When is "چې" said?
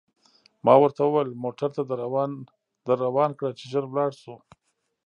3.57-3.63